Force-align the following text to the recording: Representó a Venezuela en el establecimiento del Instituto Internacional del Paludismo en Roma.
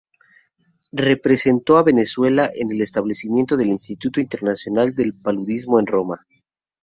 Representó 0.93 1.77
a 1.77 1.83
Venezuela 1.83 2.49
en 2.55 2.71
el 2.71 2.81
establecimiento 2.81 3.55
del 3.55 3.67
Instituto 3.67 4.19
Internacional 4.19 4.95
del 4.95 5.13
Paludismo 5.13 5.79
en 5.79 5.85
Roma. 5.85 6.25